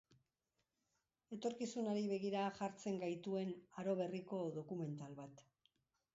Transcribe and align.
Etorkizunari 1.37 2.05
begira 2.13 2.47
jartzen 2.61 2.99
gaituen 3.05 3.53
aro 3.83 3.97
berriko 4.01 4.43
dokumental 4.59 5.17
bat. 5.23 5.47